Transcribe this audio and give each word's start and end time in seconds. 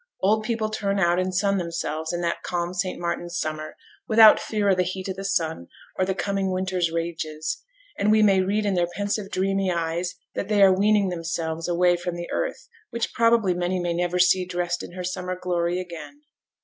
Old 0.19 0.43
people 0.43 0.69
turn 0.71 0.97
out 0.99 1.19
and 1.19 1.31
sun 1.31 1.59
themselves 1.59 2.11
in 2.11 2.21
that 2.21 2.41
calm 2.41 2.73
St. 2.73 2.99
Martin's 2.99 3.37
summer, 3.37 3.75
without 4.07 4.39
fear 4.39 4.67
of 4.69 4.77
'the 4.77 4.81
heat 4.83 5.07
o' 5.09 5.13
th' 5.13 5.23
sun, 5.27 5.67
or 5.95 6.05
the 6.05 6.15
coming 6.15 6.51
winter's 6.51 6.89
rages,' 6.91 7.61
and 7.99 8.09
we 8.11 8.23
may 8.23 8.41
read 8.41 8.65
in 8.65 8.73
their 8.73 8.87
pensive, 8.91 9.29
dreamy 9.29 9.71
eyes 9.71 10.15
that 10.33 10.47
they 10.47 10.63
are 10.63 10.75
weaning 10.75 11.09
themselves 11.09 11.67
away 11.67 11.95
from 11.95 12.15
the 12.15 12.31
earth, 12.31 12.67
which 12.89 13.13
probably 13.13 13.53
many 13.53 13.79
may 13.79 13.93
never 13.93 14.17
see 14.17 14.43
dressed 14.43 14.81
in 14.81 14.93
her 14.93 15.03
summer 15.03 15.37
glory 15.39 15.79
again. 15.79 16.23